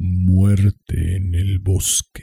[0.00, 2.22] Muerte en el bosque.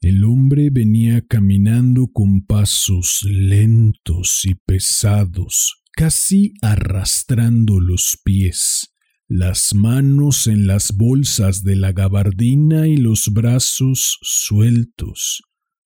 [0.00, 8.94] El hombre venía caminando con pasos lentos y pesados, casi arrastrando los pies,
[9.26, 15.42] las manos en las bolsas de la gabardina y los brazos sueltos,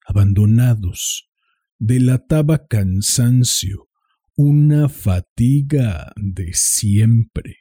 [0.06, 1.30] abandonados.
[1.78, 3.88] Delataba cansancio,
[4.36, 7.60] una fatiga de siempre.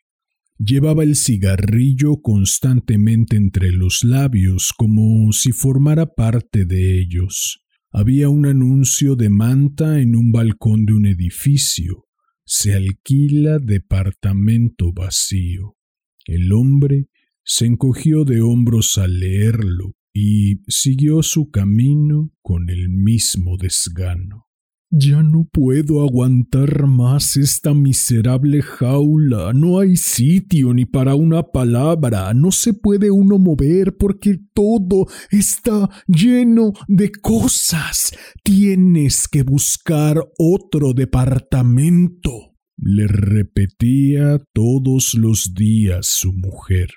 [0.61, 7.63] Llevaba el cigarrillo constantemente entre los labios como si formara parte de ellos.
[7.91, 12.07] Había un anuncio de manta en un balcón de un edificio.
[12.45, 15.77] Se alquila departamento vacío.
[16.25, 17.07] El hombre
[17.45, 24.48] se encogió de hombros al leerlo y siguió su camino con el mismo desgano.
[24.91, 29.53] Ya no puedo aguantar más esta miserable jaula.
[29.53, 32.33] No hay sitio ni para una palabra.
[32.33, 38.11] No se puede uno mover porque todo está lleno de cosas.
[38.43, 42.55] Tienes que buscar otro departamento.
[42.75, 46.89] Le repetía todos los días su mujer.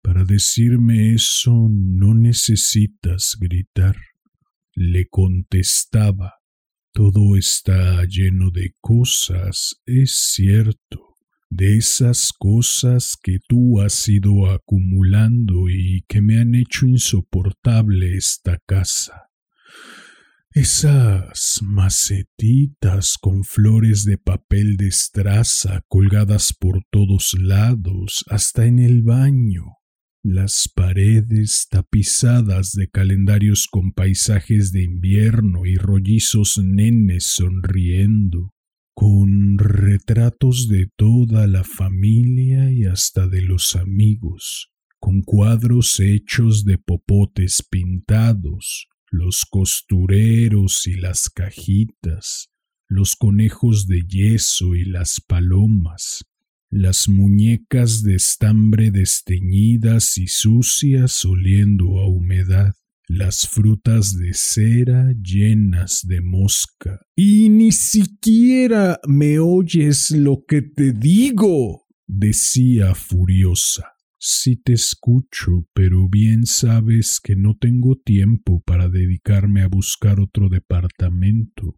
[0.00, 3.96] Para decirme eso no necesitas gritar.
[4.74, 6.35] Le contestaba
[6.96, 11.16] todo está lleno de cosas, es cierto,
[11.50, 18.58] de esas cosas que tú has ido acumulando y que me han hecho insoportable esta
[18.64, 19.28] casa.
[20.52, 29.02] Esas macetitas con flores de papel de estraza colgadas por todos lados, hasta en el
[29.02, 29.64] baño,
[30.26, 38.50] las paredes tapizadas de calendarios con paisajes de invierno y rollizos nenes sonriendo,
[38.92, 46.78] con retratos de toda la familia y hasta de los amigos, con cuadros hechos de
[46.78, 52.48] popotes pintados, los costureros y las cajitas,
[52.88, 56.24] los conejos de yeso y las palomas,
[56.70, 62.74] las muñecas de estambre desteñidas y sucias oliendo a humedad,
[63.08, 67.00] las frutas de cera llenas de mosca.
[67.14, 73.92] Y ni siquiera me oyes lo que te digo, decía furiosa.
[74.18, 80.48] Sí te escucho, pero bien sabes que no tengo tiempo para dedicarme a buscar otro
[80.48, 81.76] departamento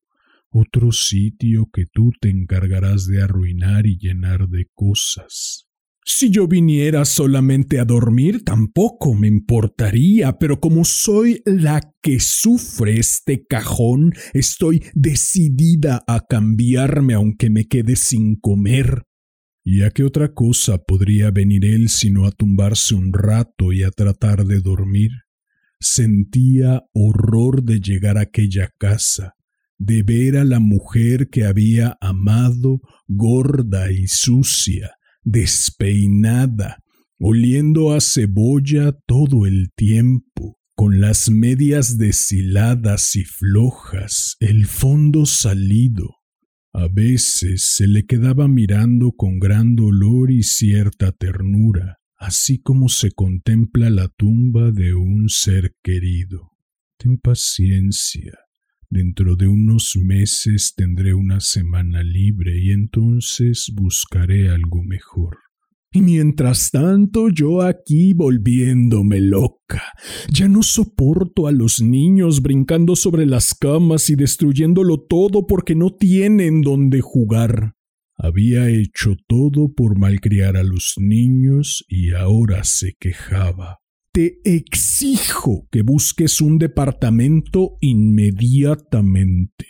[0.51, 5.69] otro sitio que tú te encargarás de arruinar y llenar de cosas.
[6.11, 12.99] Si yo viniera solamente a dormir, tampoco me importaría, pero como soy la que sufre
[12.99, 19.03] este cajón, estoy decidida a cambiarme aunque me quede sin comer.
[19.63, 23.91] ¿Y a qué otra cosa podría venir él sino a tumbarse un rato y a
[23.91, 25.11] tratar de dormir?
[25.79, 29.35] Sentía horror de llegar a aquella casa,
[29.79, 36.83] de ver a la mujer que había amado gorda y sucia, despeinada,
[37.19, 46.19] oliendo a cebolla todo el tiempo, con las medias deshiladas y flojas, el fondo salido.
[46.73, 53.11] A veces se le quedaba mirando con gran dolor y cierta ternura, así como se
[53.11, 56.53] contempla la tumba de un ser querido.
[56.97, 58.39] Ten paciencia,
[58.91, 65.37] Dentro de unos meses tendré una semana libre y entonces buscaré algo mejor.
[65.93, 69.83] Y mientras tanto yo aquí volviéndome loca.
[70.31, 75.91] Ya no soporto a los niños brincando sobre las camas y destruyéndolo todo porque no
[75.95, 77.75] tienen donde jugar.
[78.17, 83.79] Había hecho todo por malcriar a los niños y ahora se quejaba.
[84.19, 89.65] Te exijo que busques un departamento inmediatamente.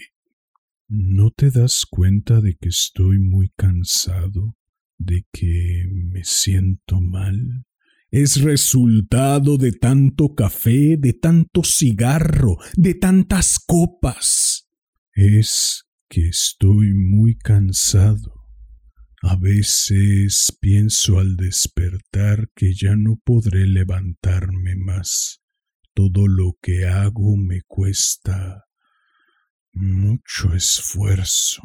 [0.88, 4.56] ¿No te das cuenta de que estoy muy cansado?
[4.96, 7.66] ¿De que me siento mal?
[8.10, 14.66] Es resultado de tanto café, de tanto cigarro, de tantas copas.
[15.12, 18.37] Es que estoy muy cansado.
[19.22, 25.40] A veces pienso al despertar que ya no podré levantarme más.
[25.94, 28.64] Todo lo que hago me cuesta
[29.72, 31.62] mucho esfuerzo.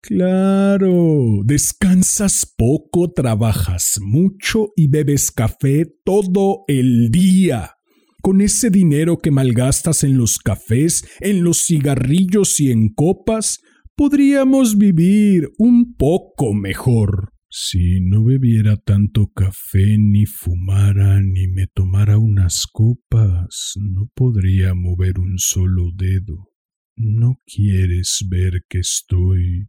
[0.00, 7.76] Claro, descansas poco, trabajas mucho y bebes café todo el día.
[8.20, 13.60] Con ese dinero que malgastas en los cafés, en los cigarrillos y en copas,
[13.96, 17.32] podríamos vivir un poco mejor.
[17.48, 25.20] Si no bebiera tanto café, ni fumara, ni me tomara unas copas, no podría mover
[25.20, 26.50] un solo dedo.
[26.96, 29.68] No quieres ver que estoy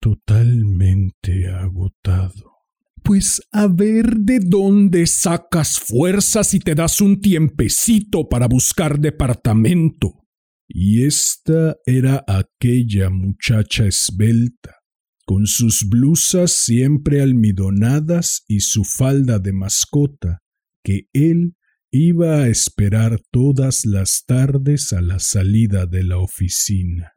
[0.00, 2.52] totalmente agotado.
[3.02, 10.27] Pues a ver de dónde sacas fuerzas y te das un tiempecito para buscar departamento.
[10.68, 14.76] Y esta era aquella muchacha esbelta,
[15.24, 20.42] con sus blusas siempre almidonadas y su falda de mascota,
[20.84, 21.54] que él
[21.90, 27.12] iba a esperar todas las tardes a la salida de la oficina.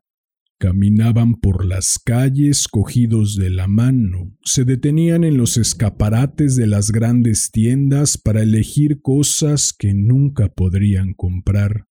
[0.57, 6.91] Caminaban por las calles cogidos de la mano, se detenían en los escaparates de las
[6.91, 11.87] grandes tiendas para elegir cosas que nunca podrían comprar.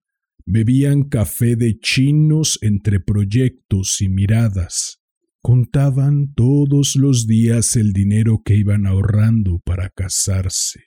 [0.53, 4.99] Bebían café de chinos entre proyectos y miradas.
[5.41, 10.83] Contaban todos los días el dinero que iban ahorrando para casarse.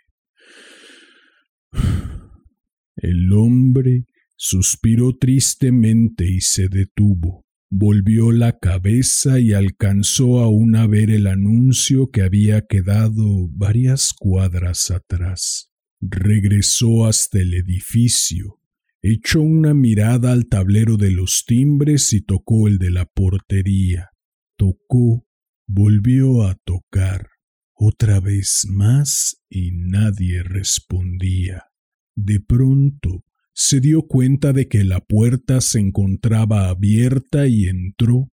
[2.97, 4.05] El hombre
[4.35, 7.45] suspiró tristemente y se detuvo.
[7.69, 14.91] Volvió la cabeza y alcanzó aún a ver el anuncio que había quedado varias cuadras
[14.91, 15.71] atrás.
[16.01, 18.59] Regresó hasta el edificio,
[19.03, 24.11] echó una mirada al tablero de los timbres y tocó el de la portería.
[24.57, 25.27] Tocó,
[25.67, 27.27] volvió a tocar,
[27.73, 31.65] otra vez más y nadie respondía.
[32.15, 38.29] De pronto se dio cuenta de que la puerta se encontraba abierta y entró.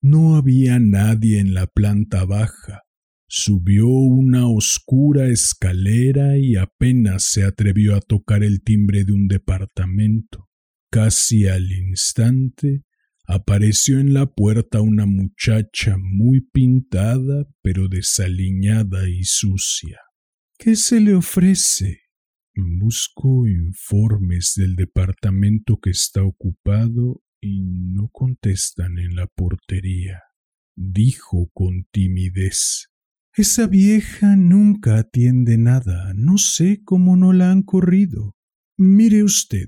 [0.00, 2.85] No había nadie en la planta baja.
[3.28, 10.48] Subió una oscura escalera y apenas se atrevió a tocar el timbre de un departamento.
[10.90, 12.84] Casi al instante
[13.26, 19.98] apareció en la puerta una muchacha muy pintada pero desaliñada y sucia.
[20.56, 22.02] ¿Qué se le ofrece?
[22.54, 30.22] Busco informes del departamento que está ocupado y no contestan en la portería,
[30.74, 32.88] dijo con timidez.
[33.36, 36.14] Esa vieja nunca atiende nada.
[36.14, 38.34] No sé cómo no la han corrido.
[38.78, 39.66] Mire usted,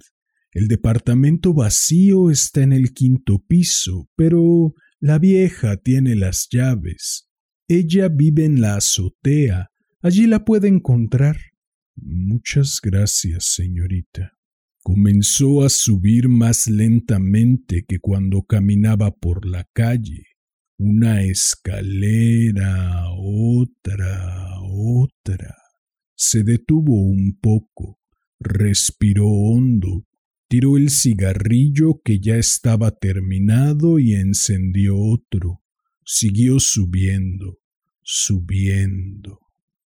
[0.53, 7.29] el departamento vacío está en el quinto piso, pero la vieja tiene las llaves.
[7.69, 9.69] Ella vive en la azotea.
[10.01, 11.37] Allí la puede encontrar.
[11.95, 14.33] Muchas gracias, señorita.
[14.83, 20.25] Comenzó a subir más lentamente que cuando caminaba por la calle.
[20.81, 25.57] Una escalera, otra, otra.
[26.15, 27.99] Se detuvo un poco,
[28.39, 30.07] respiró hondo,
[30.47, 35.63] tiró el cigarrillo que ya estaba terminado y encendió otro.
[36.05, 37.59] Siguió subiendo,
[38.03, 39.41] subiendo.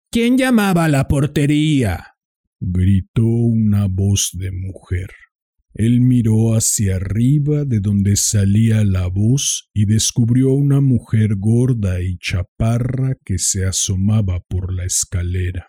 [0.10, 2.16] ¿Quién llamaba a la portería?
[2.62, 5.10] gritó una voz de mujer.
[5.78, 12.18] Él miró hacia arriba de donde salía la voz y descubrió una mujer gorda y
[12.18, 15.68] chaparra que se asomaba por la escalera.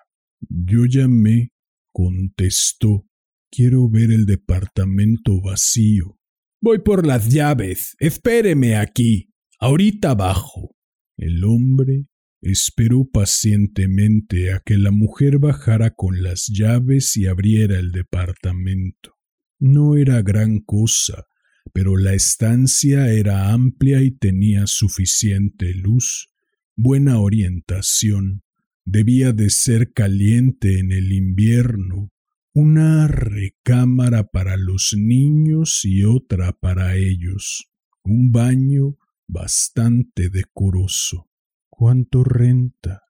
[0.48, 1.50] Yo llamé,
[1.92, 3.04] contestó.
[3.50, 6.18] Quiero ver el departamento vacío.
[6.62, 7.94] Voy por las llaves.
[7.98, 9.30] Espéreme aquí.
[9.60, 10.74] Ahorita bajo.
[11.18, 12.06] El hombre
[12.40, 19.17] Esperó pacientemente a que la mujer bajara con las llaves y abriera el departamento.
[19.58, 21.26] No era gran cosa,
[21.72, 26.28] pero la estancia era amplia y tenía suficiente luz,
[26.76, 28.42] buena orientación,
[28.84, 32.10] debía de ser caliente en el invierno,
[32.54, 37.68] una recámara para los niños y otra para ellos,
[38.02, 38.96] un baño
[39.26, 41.28] bastante decoroso.
[41.68, 43.02] ¿Cuánto renta?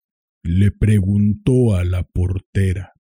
[0.43, 2.93] le preguntó a la portera.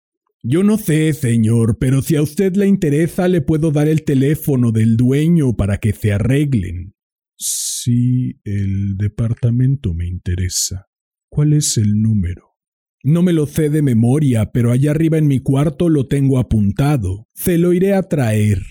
[0.50, 4.73] Yo no sé, señor, pero si a usted le interesa le puedo dar el teléfono
[4.73, 6.95] del dueño para que se arreglen.
[7.37, 10.87] Sí, el departamento me interesa.
[11.28, 12.57] ¿Cuál es el número?
[13.05, 17.26] No me lo sé de memoria, pero allá arriba en mi cuarto lo tengo apuntado.
[17.35, 18.62] Se lo iré a traer.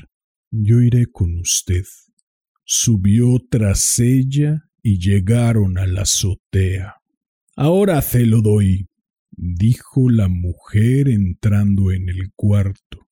[0.49, 1.83] Yo iré con usted.
[2.65, 6.95] Subió tras ella y llegaron a la azotea.
[7.55, 8.87] Ahora se lo doy,
[9.37, 13.07] dijo la mujer entrando en el cuarto.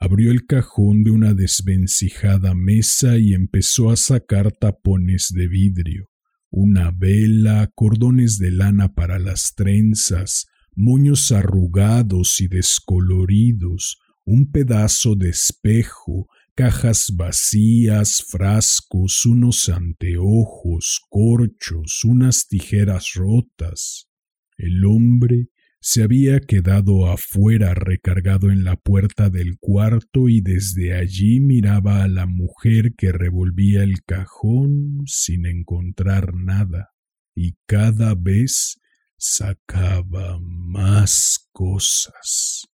[0.00, 6.10] Abrió el cajón de una desvencijada mesa y empezó a sacar tapones de vidrio,
[6.50, 15.30] una vela, cordones de lana para las trenzas, moños arrugados y descoloridos, un pedazo de
[15.30, 24.08] espejo, cajas vacías, frascos, unos anteojos, corchos, unas tijeras rotas.
[24.56, 25.50] El hombre
[25.90, 32.08] se había quedado afuera recargado en la puerta del cuarto y desde allí miraba a
[32.08, 36.90] la mujer que revolvía el cajón sin encontrar nada,
[37.34, 38.78] y cada vez
[39.16, 42.66] sacaba más cosas.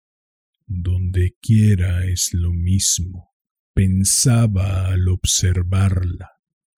[0.66, 3.32] Donde quiera es lo mismo,
[3.74, 6.33] pensaba al observarla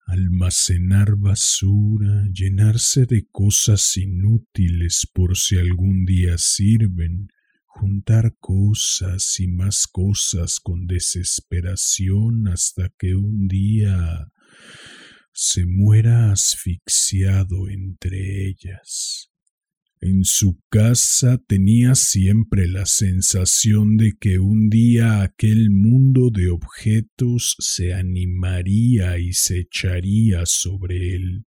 [0.07, 7.27] almacenar basura, llenarse de cosas inútiles por si algún día sirven,
[7.65, 14.31] juntar cosas y más cosas con desesperación hasta que un día
[15.33, 19.29] se muera asfixiado entre ellas.
[19.99, 27.55] En su casa tenía siempre la sensación de que un día aquel mundo de objetos
[27.57, 31.45] se animaría y se echaría sobre él.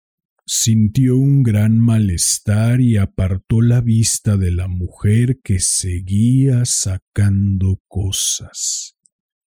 [0.46, 8.96] Sintió un gran malestar y apartó la vista de la mujer que seguía sacando cosas.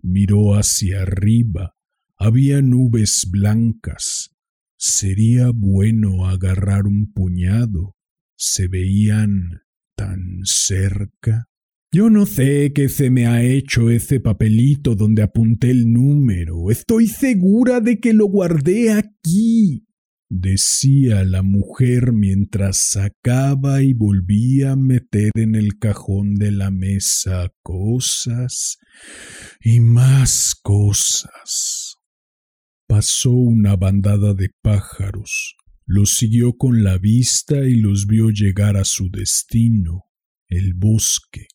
[0.01, 1.75] Miró hacia arriba.
[2.17, 4.31] Había nubes blancas.
[4.75, 7.96] Sería bueno agarrar un puñado
[8.37, 9.61] se veían
[9.95, 11.49] tan cerca.
[11.91, 16.69] Yo no sé qué se me ha hecho ese papelito donde apunté el número.
[16.69, 19.87] Estoy segura de que lo guardé aquí
[20.29, 27.51] decía la mujer mientras sacaba y volvía a meter en el cajón de la mesa
[27.63, 28.77] cosas
[29.61, 31.95] y más cosas.
[32.87, 35.55] Pasó una bandada de pájaros.
[35.89, 40.03] Los siguió con la vista y los vio llegar a su destino,
[40.49, 41.47] el bosque.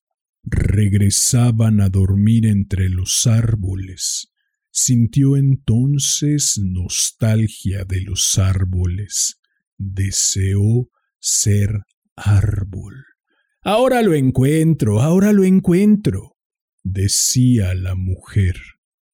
[0.42, 4.32] Regresaban a dormir entre los árboles.
[4.70, 9.38] Sintió entonces nostalgia de los árboles.
[9.76, 10.88] Deseó
[11.20, 11.82] ser
[12.16, 13.04] árbol.
[13.60, 16.36] Ahora lo encuentro, ahora lo encuentro,
[16.82, 18.56] decía la mujer.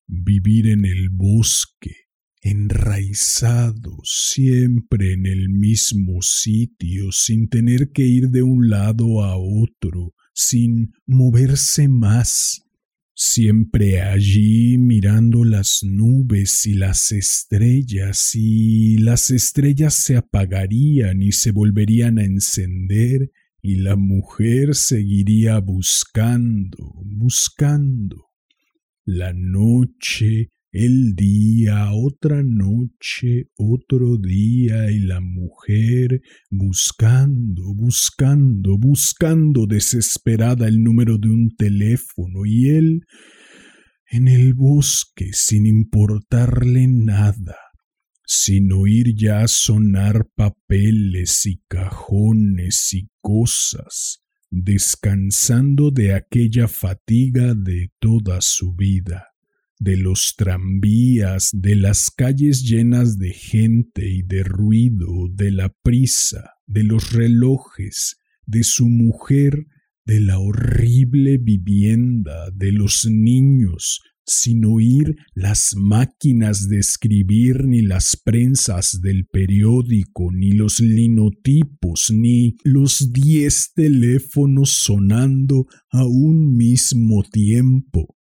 [0.07, 2.08] Vivir en el bosque,
[2.43, 10.15] enraizado siempre en el mismo sitio, sin tener que ir de un lado a otro,
[10.35, 12.63] sin moverse más,
[13.15, 21.51] siempre allí mirando las nubes y las estrellas, y las estrellas se apagarían y se
[21.51, 28.27] volverían a encender, y la mujer seguiría buscando, buscando.
[29.05, 36.21] La noche el día, otra noche, otro día y la mujer
[36.51, 43.07] buscando, buscando, buscando desesperada el número de un teléfono y él
[44.11, 47.57] en el bosque sin importarle nada,
[48.27, 58.43] sin oír ya sonar papeles y cajones y cosas, descansando de aquella fatiga de toda
[58.43, 59.28] su vida
[59.79, 66.55] de los tranvías, de las calles llenas de gente y de ruido, de la prisa,
[66.67, 69.67] de los relojes, de su mujer,
[70.05, 78.17] de la horrible vivienda, de los niños, sin oír las máquinas de escribir, ni las
[78.17, 88.17] prensas del periódico, ni los linotipos, ni los diez teléfonos sonando a un mismo tiempo.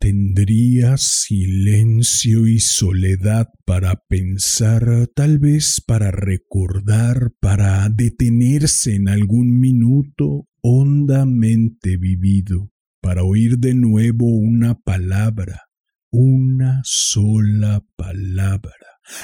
[0.00, 10.46] Tendría silencio y soledad para pensar, tal vez para recordar, para detenerse en algún minuto
[10.62, 15.62] hondamente vivido, para oír de nuevo una palabra,
[16.12, 18.72] una sola palabra.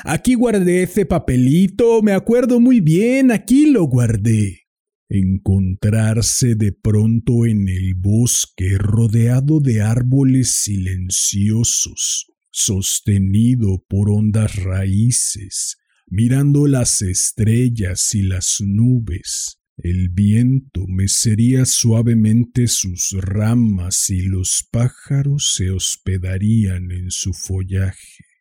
[0.03, 4.64] Aquí guardé ese papelito, me acuerdo muy bien, aquí lo guardé
[5.09, 16.67] encontrarse de pronto en el bosque rodeado de árboles silenciosos, sostenido por hondas raíces, mirando
[16.67, 19.59] las estrellas y las nubes.
[19.77, 28.34] El viento mecería suavemente sus ramas y los pájaros se hospedarían en su follaje.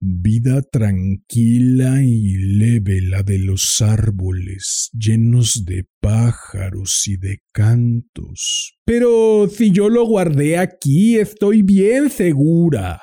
[0.00, 8.74] Vida tranquila y leve la de los árboles, llenos de pájaros y de cantos.
[8.84, 13.00] Pero si yo lo guardé aquí, estoy bien segura.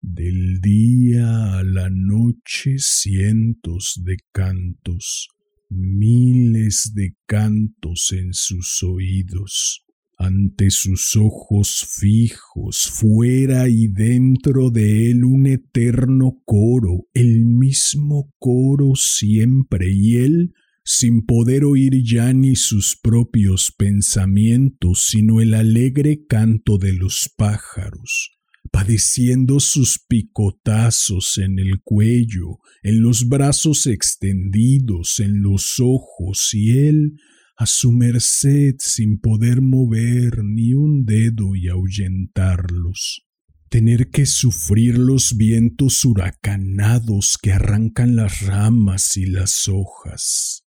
[0.00, 5.28] Del día a la noche cientos de cantos,
[5.70, 9.84] miles de cantos en sus oídos
[10.22, 18.92] ante sus ojos fijos, fuera y dentro de él un eterno coro, el mismo coro
[18.94, 26.78] siempre, y él, sin poder oír ya ni sus propios pensamientos, sino el alegre canto
[26.78, 28.38] de los pájaros,
[28.70, 37.16] padeciendo sus picotazos en el cuello, en los brazos extendidos, en los ojos, y él,
[37.56, 43.26] a su merced sin poder mover ni un dedo y ahuyentarlos,
[43.68, 50.64] tener que sufrir los vientos huracanados que arrancan las ramas y las hojas,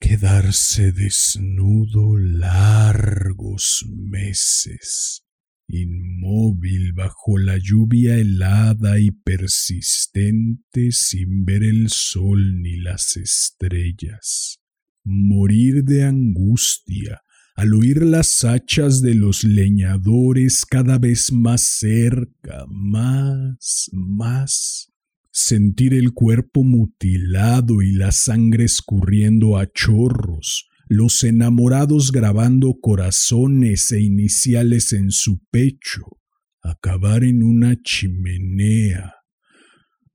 [0.00, 5.24] quedarse desnudo largos meses,
[5.68, 14.61] inmóvil bajo la lluvia helada y persistente sin ver el sol ni las estrellas
[15.04, 17.22] morir de angustia
[17.54, 24.92] al oír las hachas de los leñadores cada vez más cerca, más, más,
[25.30, 34.00] sentir el cuerpo mutilado y la sangre escurriendo a chorros, los enamorados grabando corazones e
[34.00, 36.02] iniciales en su pecho,
[36.62, 39.14] acabar en una chimenea,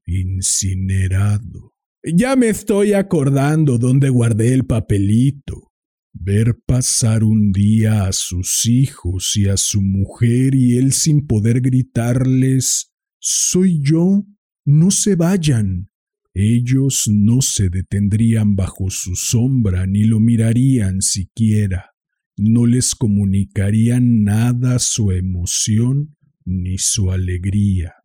[0.06, 1.74] incinerado,
[2.14, 5.72] ya me estoy acordando dónde guardé el papelito.
[6.14, 11.62] Ver pasar un día a sus hijos y a su mujer y él sin poder
[11.62, 14.26] gritarles Soy yo,
[14.66, 15.90] no se vayan.
[16.34, 21.92] Ellos no se detendrían bajo su sombra ni lo mirarían siquiera.
[22.38, 27.96] No les comunicarían nada su emoción ni su alegría.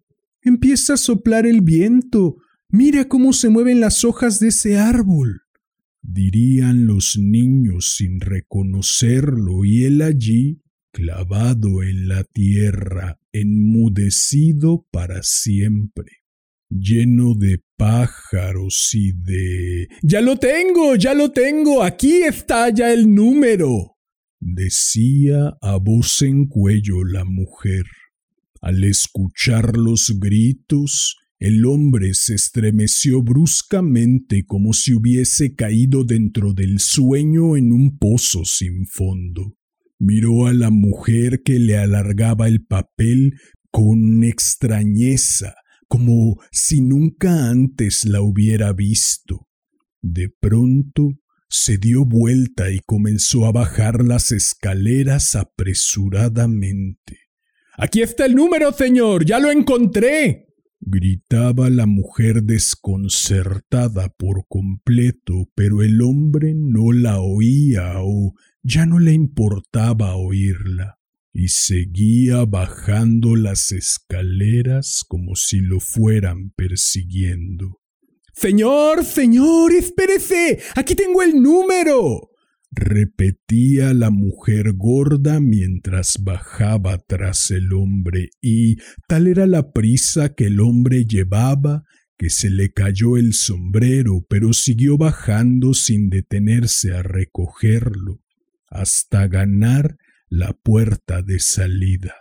[0.41, 2.37] Empieza a soplar el viento.
[2.75, 5.43] Mira cómo se mueven las hojas de ese árbol.
[6.01, 16.23] dirían los niños sin reconocerlo, y él allí, clavado en la tierra, enmudecido para siempre,
[16.71, 19.89] lleno de pájaros y de...
[20.03, 23.99] Ya lo tengo, ya lo tengo, aquí está ya el número,
[24.41, 27.85] decía a voz en cuello la mujer.
[28.63, 36.79] Al escuchar los gritos, el hombre se estremeció bruscamente como si hubiese caído dentro del
[36.79, 39.57] sueño en un pozo sin fondo.
[39.99, 43.41] Miró a la mujer que le alargaba el papel
[43.73, 45.57] con extrañeza,
[45.89, 49.49] como si nunca antes la hubiera visto.
[50.01, 51.09] De pronto
[51.49, 57.19] se dio vuelta y comenzó a bajar las escaleras apresuradamente.
[57.77, 59.25] Aquí está el número, señor.
[59.25, 60.52] Ya lo encontré
[60.85, 68.99] gritaba la mujer desconcertada por completo, pero el hombre no la oía o ya no
[68.99, 70.99] le importaba oírla,
[71.33, 77.81] y seguía bajando las escaleras como si lo fueran persiguiendo.
[78.35, 80.61] Señor, señor, espérese.
[80.75, 82.32] Aquí tengo el número
[82.73, 90.47] repetía la mujer gorda mientras bajaba tras el hombre, y tal era la prisa que
[90.47, 91.85] el hombre llevaba
[92.19, 98.21] que se le cayó el sombrero, pero siguió bajando sin detenerse a recogerlo,
[98.69, 99.97] hasta ganar
[100.29, 102.15] la puerta de salida.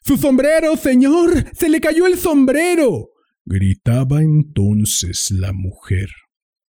[0.00, 1.44] ¡Su sombrero, señor!
[1.52, 3.10] ¡Se le cayó el sombrero!
[3.44, 6.08] gritaba entonces la mujer.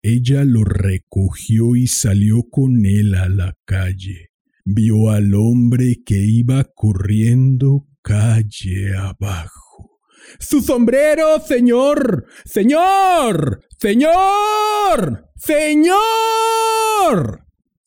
[0.08, 4.30] Ella lo recogió y salió con él a la calle.
[4.64, 9.98] Vio al hombre que iba corriendo calle abajo.
[10.38, 12.26] ¡Su sombrero, señor!
[12.44, 13.64] ¡Señor!
[13.80, 15.28] ¡Señor!
[15.34, 15.96] ¡Señor!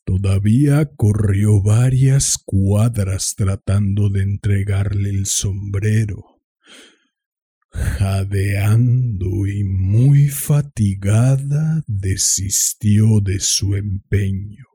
[0.03, 6.38] Todavía corrió varias cuadras tratando de entregarle el sombrero
[7.71, 14.65] jadeando y muy fatigada, desistió de su empeño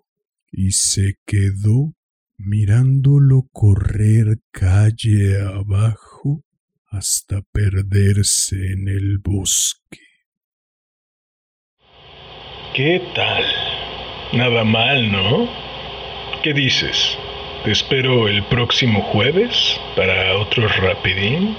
[0.51, 1.95] y se quedó
[2.37, 6.45] mirándolo correr calle abajo
[6.91, 10.01] hasta perderse en el bosque.
[12.75, 13.45] ¿Qué tal?
[14.33, 15.49] Nada mal, ¿no?
[16.43, 17.17] ¿Qué dices?
[17.65, 21.57] ¿Te espero el próximo jueves para otro rapidín?